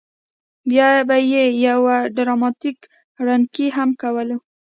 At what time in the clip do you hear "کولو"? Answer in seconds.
4.01-4.37